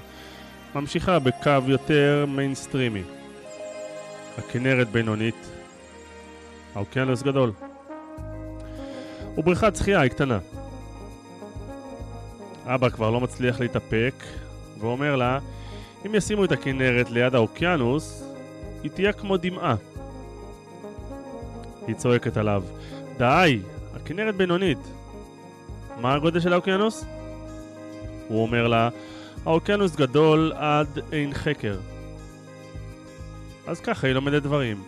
ממשיכה 0.74 1.18
בקו 1.18 1.50
יותר 1.66 2.24
מיינסטרימי. 2.28 3.02
הכנרת 4.38 4.88
בינונית, 4.88 5.50
האוקיינוס 6.74 7.22
גדול. 7.22 7.52
ובריכת 9.38 9.76
שחייה 9.76 10.00
היא 10.00 10.10
קטנה. 10.10 10.38
אבא 12.66 12.88
כבר 12.88 13.10
לא 13.10 13.20
מצליח 13.20 13.60
להתאפק, 13.60 14.14
ואומר 14.78 15.16
לה, 15.16 15.38
אם 16.06 16.14
ישימו 16.14 16.44
את 16.44 16.52
הכנרת 16.52 17.10
ליד 17.10 17.34
האוקיינוס, 17.34 18.24
היא 18.82 18.90
תהיה 18.90 19.12
כמו 19.12 19.36
דמעה. 19.36 19.74
היא 21.86 21.94
צועקת 21.94 22.36
עליו, 22.36 22.62
די, 23.18 23.60
הכנרת 23.94 24.34
בינונית. 24.36 24.78
מה 26.00 26.14
הגודל 26.14 26.40
של 26.40 26.52
האוקיינוס? 26.52 27.04
הוא 28.28 28.42
אומר 28.42 28.66
לה, 28.66 28.88
האוקיינוס 29.44 29.96
גדול 29.96 30.52
עד 30.56 30.98
אין 31.12 31.34
חקר. 31.34 31.78
אז 33.66 33.80
ככה 33.80 34.06
היא 34.06 34.14
לומדת 34.14 34.42
דברים. 34.42 34.82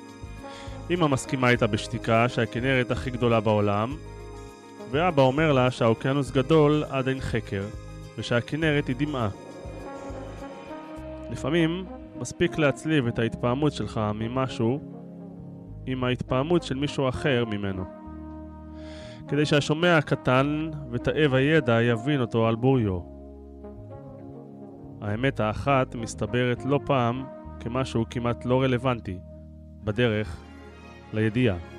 אמא 0.91 1.07
מסכימה 1.07 1.51
איתה 1.51 1.67
בשתיקה 1.67 2.29
שהכנרת 2.29 2.91
הכי 2.91 3.11
גדולה 3.11 3.41
בעולם, 3.41 3.97
ואבא 4.91 5.23
אומר 5.23 5.53
לה 5.53 5.71
שהאוקיינוס 5.71 6.31
גדול 6.31 6.85
עד 6.91 7.09
אין 7.09 7.21
חקר, 7.21 7.63
ושהכנרת 8.19 8.87
היא 8.87 8.97
דמעה. 8.99 9.29
לפעמים 11.31 11.85
מספיק 12.21 12.59
להצליב 12.59 13.07
את 13.07 13.19
ההתפעמות 13.19 13.73
שלך 13.73 14.01
ממשהו 14.15 14.81
עם 15.87 16.05
ההתפעמות 16.05 16.63
של 16.63 16.75
מישהו 16.75 17.09
אחר 17.09 17.45
ממנו. 17.45 17.85
כדי 19.29 19.47
שהשומע 19.47 19.97
הקטן 19.97 20.71
ותאב 20.91 21.35
הידע 21.35 21.83
יבין 21.83 22.21
אותו 22.21 22.49
על 22.49 22.57
בוריו. 22.57 23.01
האמת 25.01 25.41
האחת 25.41 25.95
מסתברת 25.95 26.65
לא 26.65 26.81
פעם 26.87 27.25
כמשהו 27.61 28.05
כמעט 28.11 28.45
לא 28.45 28.63
רלוונטי 28.63 29.19
בדרך 29.85 30.41
לידיעה. 31.13 31.78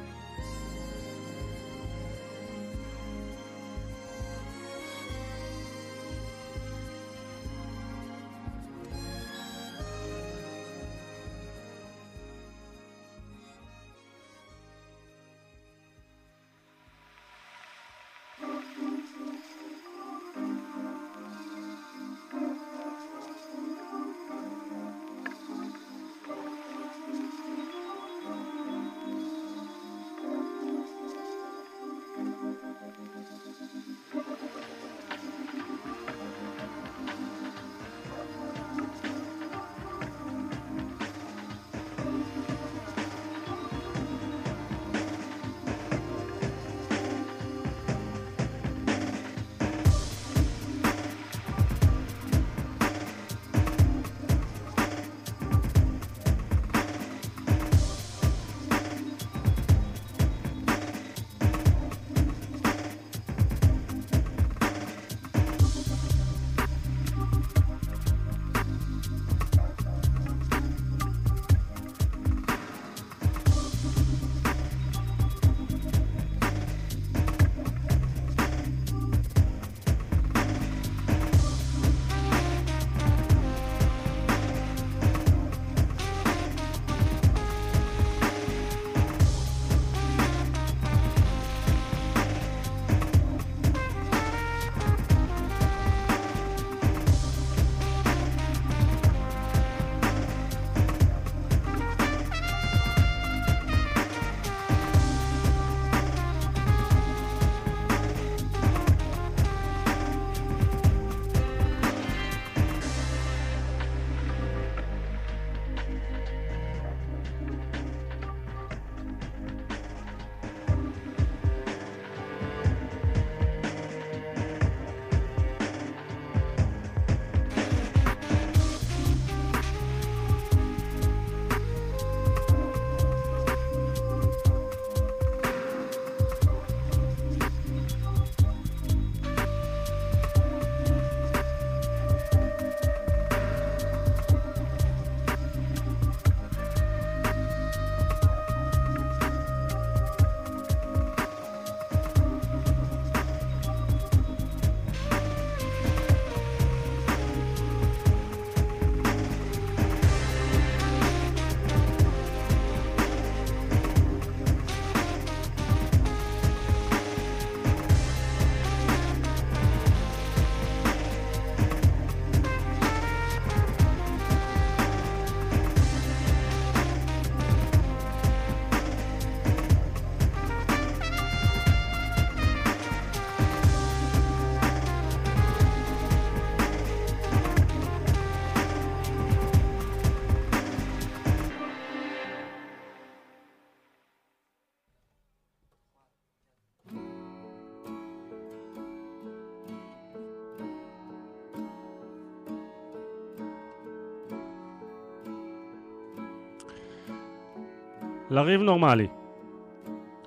לריב 208.39 208.61
נורמלי. 208.61 209.07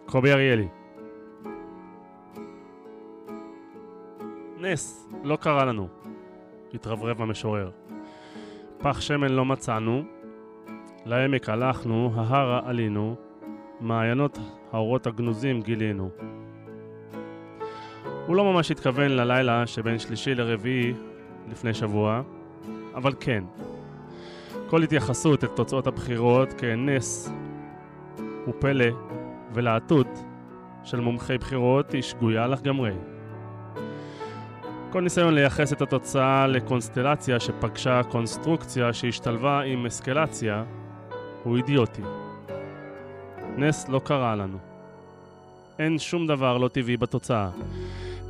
קובי 0.07 0.33
אריאלי. 0.33 0.69
נס, 4.59 5.09
לא 5.25 5.37
קרה 5.37 5.65
לנו. 5.65 5.89
התרברב 6.75 7.23
המשורר. 7.23 7.71
פח 8.79 9.01
שמן 9.01 9.29
לא 9.29 9.45
מצאנו, 9.45 10.03
לעמק 11.05 11.49
הלכנו, 11.49 12.13
ההרה 12.15 12.61
עלינו, 12.65 13.15
מעיינות 13.81 14.39
האורות 14.73 15.07
הגנוזים 15.07 15.63
גילינו. 15.63 16.11
הוא 18.27 18.37
לא 18.37 18.53
ממש 18.53 18.71
התכוון 18.71 19.11
ללילה 19.11 19.67
שבין 19.67 19.99
שלישי 19.99 20.35
לרביעי 20.35 20.95
לפני 21.51 21.75
שבוע, 21.75 22.23
אבל 22.95 23.13
כן. 23.21 23.45
כל 24.71 24.83
התייחסות 24.83 25.45
את 25.45 25.51
תוצאות 25.57 25.87
הבחירות 25.87 26.53
כנס 26.53 27.33
ופלא 28.49 28.85
ולהטות 29.55 30.07
של 30.85 31.01
מומחי 31.01 31.39
בחירות 31.39 31.93
היא 31.93 32.03
שגויה 32.03 32.47
לגמרי. 32.47 32.93
כל 34.91 35.01
ניסיון 35.01 35.35
לייחס 35.35 35.73
את 35.73 35.83
התוצאה 35.83 36.47
לקונסטלציה 36.47 37.41
שפגשה 37.41 38.03
קונסטרוקציה 38.03 38.93
שהשתלבה 38.93 39.61
עם 39.61 39.87
אסקלציה 39.87 40.65
הוא 41.43 41.57
אידיוטי. 41.57 42.03
נס 43.57 43.89
לא 43.89 44.01
קרה 44.05 44.37
לנו. 44.37 44.59
אין 45.79 45.99
שום 45.99 46.27
דבר 46.27 46.59
לא 46.59 46.69
טבעי 46.69 46.97
בתוצאה. 46.97 47.49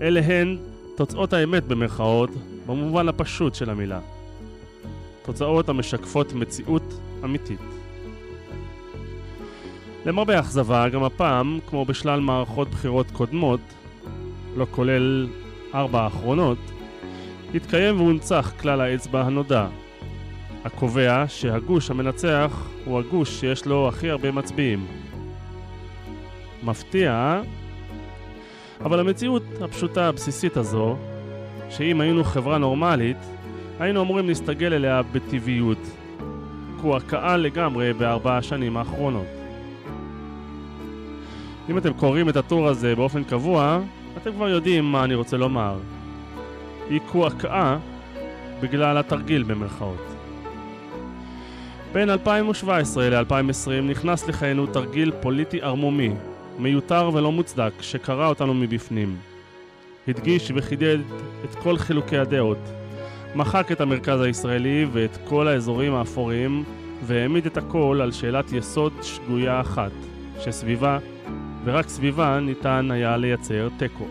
אלה 0.02 0.20
הן 0.20 0.58
תוצאות 0.96 1.32
האמת 1.32 1.64
במרכאות, 1.64 2.30
במובן 2.66 3.08
הפשוט 3.08 3.54
של 3.54 3.70
המילה. 3.70 4.00
תוצאות 5.22 5.68
המשקפות 5.68 6.32
מציאות 6.32 7.00
אמיתית. 7.24 7.81
למרבה 10.06 10.36
האכזבה, 10.36 10.88
גם 10.88 11.04
הפעם, 11.04 11.58
כמו 11.66 11.84
בשלל 11.84 12.20
מערכות 12.20 12.68
בחירות 12.68 13.10
קודמות, 13.10 13.60
לא 14.56 14.66
כולל 14.70 15.28
ארבע 15.74 16.00
האחרונות, 16.00 16.58
התקיים 17.54 18.00
והונצח 18.00 18.52
כלל 18.60 18.80
האצבע 18.80 19.20
הנודע, 19.20 19.66
הקובע 20.64 21.24
שהגוש 21.28 21.90
המנצח 21.90 22.68
הוא 22.84 22.98
הגוש 22.98 23.40
שיש 23.40 23.66
לו 23.66 23.88
הכי 23.88 24.10
הרבה 24.10 24.30
מצביעים. 24.30 24.86
מפתיע, 26.62 27.40
אבל 28.80 29.00
המציאות 29.00 29.42
הפשוטה 29.60 30.08
הבסיסית 30.08 30.56
הזו, 30.56 30.96
שאם 31.70 32.00
היינו 32.00 32.24
חברה 32.24 32.58
נורמלית, 32.58 33.16
היינו 33.80 34.02
אמורים 34.02 34.28
להסתגל 34.28 34.72
אליה 34.72 35.02
בטבעיות, 35.02 35.90
קועקעה 36.80 37.36
לגמרי 37.36 37.92
בארבע 37.92 38.36
השנים 38.36 38.76
האחרונות. 38.76 39.41
אם 41.70 41.78
אתם 41.78 41.92
קוראים 41.92 42.28
את 42.28 42.36
הטור 42.36 42.68
הזה 42.68 42.96
באופן 42.96 43.24
קבוע, 43.24 43.80
אתם 44.16 44.32
כבר 44.32 44.48
יודעים 44.48 44.84
מה 44.84 45.04
אני 45.04 45.14
רוצה 45.14 45.36
לומר. 45.36 45.78
היא 46.90 47.00
קועקעה 47.06 47.78
בגלל 48.60 48.98
התרגיל 48.98 49.42
במרכאות. 49.42 50.06
בין 51.92 52.10
2017 52.10 53.10
ל-2020 53.10 53.70
נכנס 53.90 54.28
לחיינו 54.28 54.66
תרגיל 54.66 55.12
פוליטי 55.20 55.62
ערמומי, 55.62 56.10
מיותר 56.58 57.10
ולא 57.14 57.32
מוצדק, 57.32 57.72
שקרע 57.80 58.26
אותנו 58.26 58.54
מבפנים. 58.54 59.16
הדגיש 60.08 60.52
וחידד 60.54 60.98
את 61.44 61.54
כל 61.54 61.78
חילוקי 61.78 62.18
הדעות, 62.18 62.58
מחק 63.34 63.72
את 63.72 63.80
המרכז 63.80 64.20
הישראלי 64.20 64.86
ואת 64.92 65.18
כל 65.24 65.48
האזורים 65.48 65.94
האפורים, 65.94 66.64
והעמיד 67.02 67.46
את 67.46 67.56
הכל 67.56 68.00
על 68.02 68.12
שאלת 68.12 68.52
יסוד 68.52 68.92
שגויה 69.02 69.60
אחת, 69.60 69.92
שסביבה, 70.40 70.98
ורק 71.64 71.88
סביבה, 71.88 72.40
ניתן 72.40 72.90
היה 72.90 73.16
לייצר 73.16 73.68
תיקו. 73.78 74.06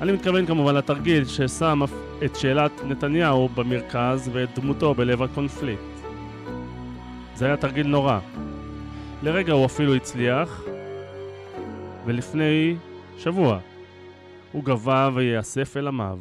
אני 0.00 0.12
מתכוון 0.12 0.46
כמובן 0.46 0.74
לתרגיל 0.74 1.24
ששם 1.24 1.80
את 2.24 2.36
שאלת 2.36 2.72
נתניהו 2.84 3.48
במרכז 3.48 4.30
ואת 4.32 4.58
דמותו 4.58 4.94
בלב 4.94 5.22
הקונפליקט. 5.22 5.82
זה 7.34 7.46
היה 7.46 7.56
תרגיל 7.56 7.86
נורא. 7.86 8.18
לרגע 9.22 9.52
הוא 9.52 9.66
אפילו 9.66 9.94
הצליח, 9.94 10.62
ולפני 12.06 12.76
שבוע 13.18 13.58
הוא 14.52 14.64
גבה 14.64 15.10
וייאסף 15.14 15.76
אל 15.76 15.88
עמיו. 15.88 16.18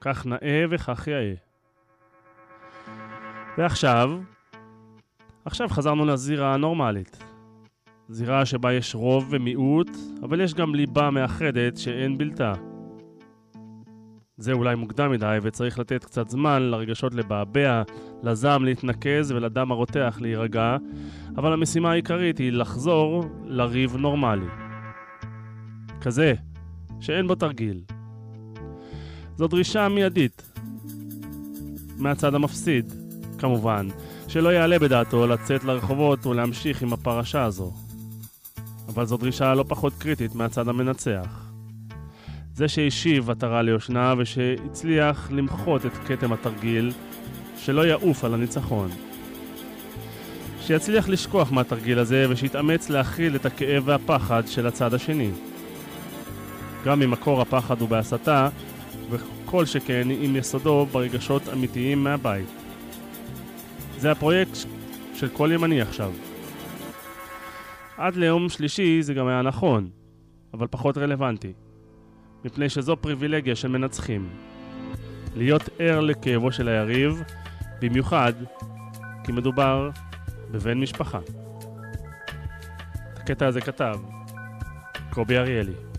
כך 0.00 0.26
נאה 0.26 0.64
וכך 0.70 1.06
יאה. 1.06 1.34
ועכשיו, 3.58 4.10
עכשיו 5.44 5.68
חזרנו 5.68 6.04
לזירה 6.04 6.54
הנורמלית. 6.54 7.29
זירה 8.12 8.46
שבה 8.46 8.72
יש 8.72 8.94
רוב 8.94 9.26
ומיעוט, 9.30 9.90
אבל 10.22 10.40
יש 10.40 10.54
גם 10.54 10.74
ליבה 10.74 11.10
מאחדת 11.10 11.76
שאין 11.76 12.18
בלתה. 12.18 12.52
זה 14.36 14.52
אולי 14.52 14.74
מוקדם 14.74 15.10
מדי 15.10 15.38
וצריך 15.42 15.78
לתת 15.78 16.04
קצת 16.04 16.28
זמן 16.28 16.62
לרגשות 16.62 17.14
לבעבע, 17.14 17.82
לזעם 18.22 18.64
להתנקז 18.64 19.32
ולדם 19.32 19.72
הרותח 19.72 20.18
להירגע, 20.20 20.76
אבל 21.36 21.52
המשימה 21.52 21.90
העיקרית 21.90 22.38
היא 22.38 22.52
לחזור 22.52 23.24
לריב 23.44 23.96
נורמלי. 23.96 24.46
כזה, 26.00 26.34
שאין 27.00 27.26
בו 27.26 27.34
תרגיל. 27.34 27.80
זו 29.36 29.48
דרישה 29.48 29.88
מיידית. 29.88 30.52
מהצד 31.98 32.34
המפסיד, 32.34 32.92
כמובן, 33.38 33.88
שלא 34.28 34.48
יעלה 34.48 34.78
בדעתו 34.78 35.26
לצאת 35.26 35.64
לרחובות 35.64 36.26
ולהמשיך 36.26 36.82
עם 36.82 36.92
הפרשה 36.92 37.44
הזו. 37.44 37.72
אבל 38.94 39.06
זו 39.06 39.16
דרישה 39.16 39.54
לא 39.54 39.64
פחות 39.68 39.92
קריטית 39.98 40.34
מהצד 40.34 40.68
המנצח. 40.68 41.52
זה 42.54 42.68
שהשיב 42.68 43.30
עטרה 43.30 43.62
ליושנה 43.62 44.14
ושהצליח 44.18 45.30
למחות 45.30 45.86
את 45.86 45.92
כתם 46.06 46.32
התרגיל, 46.32 46.92
שלא 47.58 47.86
יעוף 47.86 48.24
על 48.24 48.34
הניצחון. 48.34 48.90
שיצליח 50.60 51.08
לשכוח 51.08 51.52
מהתרגיל 51.52 51.98
הזה 51.98 52.26
ושיתאמץ 52.28 52.90
להכיל 52.90 53.36
את 53.36 53.46
הכאב 53.46 53.82
והפחד 53.86 54.42
של 54.46 54.66
הצד 54.66 54.94
השני. 54.94 55.30
גם 56.84 57.02
אם 57.02 57.10
מקור 57.10 57.40
הפחד 57.40 57.80
הוא 57.80 57.88
בהסתה, 57.88 58.48
וכל 59.10 59.66
שכן 59.66 60.08
עם 60.20 60.36
יסודו 60.36 60.86
ברגשות 60.92 61.48
אמיתיים 61.48 62.04
מהבית. 62.04 62.46
זה 63.98 64.10
הפרויקט 64.10 64.56
של 65.14 65.28
כל 65.28 65.50
ימני 65.52 65.80
עכשיו. 65.80 66.12
עד 68.00 68.16
ליום 68.16 68.48
שלישי 68.48 69.02
זה 69.02 69.14
גם 69.14 69.26
היה 69.26 69.42
נכון, 69.42 69.90
אבל 70.54 70.66
פחות 70.70 70.98
רלוונטי. 70.98 71.52
מפני 72.44 72.68
שזו 72.68 72.96
פריבילגיה 72.96 73.56
של 73.56 73.68
מנצחים. 73.68 74.28
להיות 75.36 75.68
ער 75.78 76.00
לכאבו 76.00 76.52
של 76.52 76.68
היריב, 76.68 77.22
במיוחד 77.80 78.32
כי 79.24 79.32
מדובר 79.32 79.90
בבן 80.50 80.80
משפחה. 80.80 81.18
את 83.14 83.18
הקטע 83.18 83.46
הזה 83.46 83.60
כתב 83.60 83.94
קובי 85.10 85.38
אריאלי. 85.38 85.89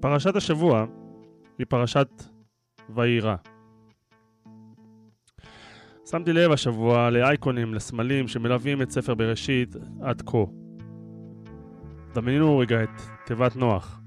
פרשת 0.00 0.36
השבוע 0.36 0.84
היא 1.58 1.66
פרשת 1.68 2.08
וירא. 2.94 3.34
שמתי 6.10 6.32
לב 6.32 6.52
השבוע 6.52 7.10
לאייקונים, 7.10 7.74
לסמלים 7.74 8.28
שמלווים 8.28 8.82
את 8.82 8.90
ספר 8.90 9.14
בראשית 9.14 9.76
עד 10.02 10.22
כה. 10.26 10.38
דמיינו 12.14 12.58
רגע 12.58 12.82
את 12.82 13.02
תיבת 13.26 13.56
נוח. 13.56 14.00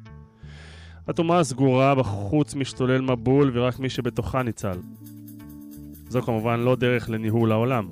הטומאה 1.07 1.43
סגורה, 1.43 1.95
בחוץ 1.95 2.55
משתולל 2.55 3.01
מבול 3.01 3.51
ורק 3.53 3.79
מי 3.79 3.89
שבתוכה 3.89 4.43
ניצל. 4.43 4.77
זו 6.09 6.21
כמובן 6.21 6.59
לא 6.59 6.75
דרך 6.75 7.09
לניהול 7.09 7.51
העולם. 7.51 7.89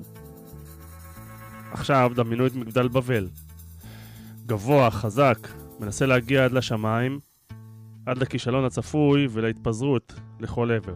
עכשיו 1.72 2.12
דמיינו 2.14 2.46
את 2.46 2.54
מגדל 2.54 2.88
בבל. 2.88 3.28
גבוה, 4.46 4.90
חזק, 4.90 5.48
מנסה 5.80 6.06
להגיע 6.06 6.44
עד 6.44 6.52
לשמיים, 6.52 7.20
עד 8.06 8.18
לכישלון 8.18 8.64
הצפוי 8.64 9.28
ולהתפזרות 9.30 10.14
לכל 10.40 10.70
עבר. 10.70 10.94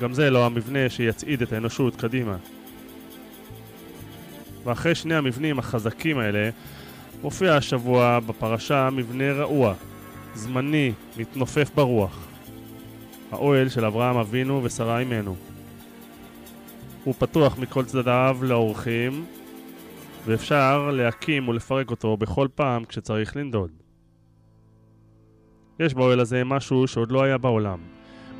גם 0.00 0.12
זה 0.12 0.30
לא 0.30 0.46
המבנה 0.46 0.88
שיצעיד 0.88 1.42
את 1.42 1.52
האנושות 1.52 1.96
קדימה. 1.96 2.36
ואחרי 4.64 4.94
שני 4.94 5.14
המבנים 5.14 5.58
החזקים 5.58 6.18
האלה, 6.18 6.50
מופיע 7.22 7.56
השבוע 7.56 8.20
בפרשה 8.20 8.88
מבנה 8.90 9.32
רעוע, 9.32 9.74
זמני, 10.34 10.92
מתנופף 11.16 11.70
ברוח. 11.74 12.26
האוהל 13.30 13.68
של 13.68 13.84
אברהם 13.84 14.16
אבינו 14.16 14.60
ושרה 14.64 14.98
אימנו. 14.98 15.36
הוא 17.04 17.14
פתוח 17.18 17.58
מכל 17.58 17.84
צדדיו 17.84 18.38
לאורחים, 18.42 19.24
ואפשר 20.26 20.90
להקים 20.90 21.48
ולפרק 21.48 21.90
אותו 21.90 22.16
בכל 22.16 22.48
פעם 22.54 22.84
כשצריך 22.84 23.36
לנדוד. 23.36 23.79
יש 25.80 25.94
באוהל 25.94 26.20
הזה 26.20 26.44
משהו 26.44 26.86
שעוד 26.86 27.12
לא 27.12 27.22
היה 27.22 27.38
בעולם, 27.38 27.78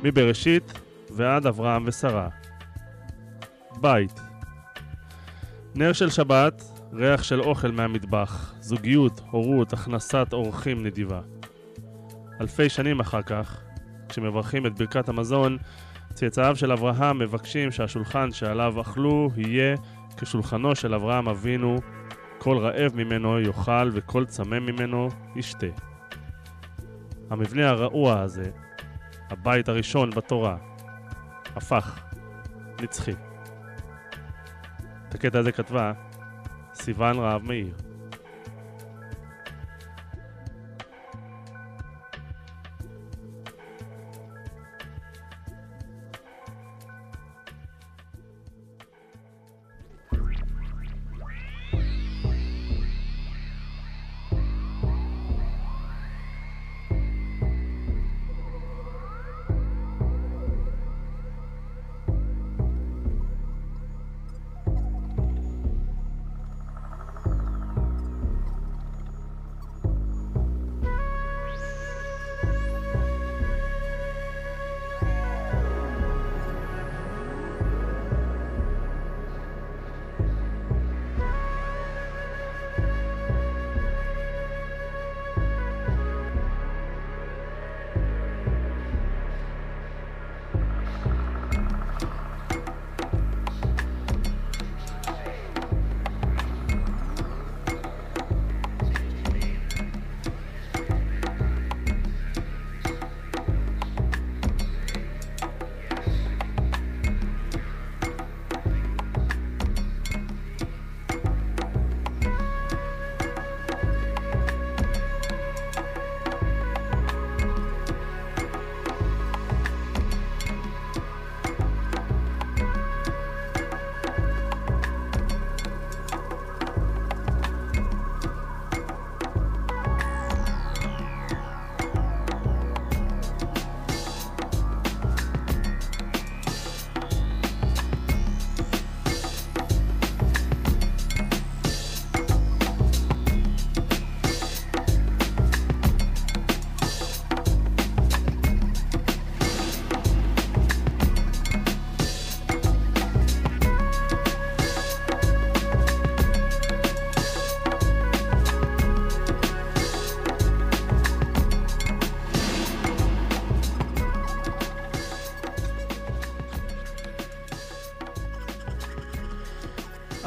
מבראשית 0.03 0.79
ועד 1.09 1.47
אברהם 1.47 1.83
ושרה. 1.85 2.29
בית. 3.81 4.19
נר 5.75 5.93
של 5.93 6.09
שבת, 6.09 6.63
ריח 6.93 7.23
של 7.23 7.41
אוכל 7.41 7.71
מהמטבח, 7.71 8.53
זוגיות, 8.59 9.21
הורות, 9.31 9.73
הכנסת 9.73 10.27
אורחים 10.33 10.85
נדיבה. 10.85 11.21
אלפי 12.41 12.69
שנים 12.69 12.99
אחר 12.99 13.21
כך, 13.21 13.61
כשמברכים 14.09 14.65
את 14.65 14.79
ברכת 14.79 15.09
המזון, 15.09 15.57
צאצאיו 16.13 16.55
של 16.55 16.71
אברהם 16.71 17.19
מבקשים 17.19 17.71
שהשולחן 17.71 18.31
שעליו 18.31 18.81
אכלו 18.81 19.29
יהיה 19.37 19.75
כשולחנו 20.17 20.75
של 20.75 20.93
אברהם 20.93 21.27
אבינו, 21.29 21.77
כל 22.37 22.57
רעב 22.57 22.95
ממנו 22.95 23.39
יאכל 23.39 23.89
וכל 23.93 24.25
צמא 24.25 24.59
ממנו 24.59 25.09
ישתה. 25.35 25.90
המבנה 27.31 27.69
הרעוע 27.69 28.19
הזה, 28.19 28.51
הבית 29.29 29.69
הראשון 29.69 30.09
בתורה, 30.09 30.57
הפך 31.55 31.99
נצחי. 32.81 33.13
את 35.09 35.15
הקטע 35.15 35.39
הזה 35.39 35.51
כתבה 35.51 35.93
סיוון 36.73 37.19
רהב 37.19 37.43
מאיר. 37.43 37.75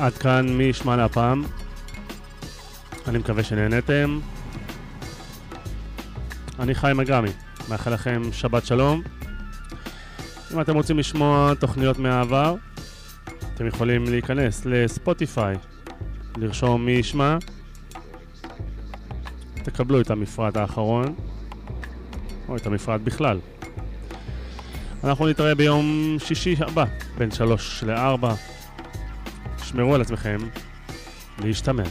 עד 0.04 0.12
כאן 0.12 0.48
מי 0.48 0.64
ישמע 0.64 0.96
להפעם. 0.96 1.44
אני 3.08 3.18
מקווה 3.18 3.42
שנהנתם. 3.42 4.20
אני 6.58 6.74
חיים 6.74 7.00
אגמי, 7.00 7.28
מאחל 7.68 7.94
לכם 7.94 8.22
שבת 8.32 8.66
שלום. 8.66 9.02
אם 10.54 10.60
אתם 10.60 10.74
רוצים 10.74 10.98
לשמוע 10.98 11.54
תוכניות 11.54 11.98
מהעבר, 11.98 12.54
אתם 13.54 13.66
יכולים 13.66 14.04
להיכנס 14.04 14.62
לספוטיפיי, 14.66 15.56
לרשום 16.36 16.86
מי 16.86 16.92
ישמע, 16.92 17.36
תקבלו 19.54 20.00
את 20.00 20.10
המפרט 20.10 20.56
האחרון, 20.56 21.14
או 22.48 22.56
את 22.56 22.66
המפרט 22.66 23.00
בכלל. 23.00 23.38
אנחנו 25.04 25.28
נתראה 25.28 25.54
ביום 25.54 26.16
שישי 26.18 26.56
הבא, 26.58 26.84
בין 27.18 27.30
3 27.30 27.84
ל-4. 27.86 28.53
תשמרו 29.74 29.94
על 29.94 30.00
עצמכם 30.00 30.38
להשתמע. 31.38 31.82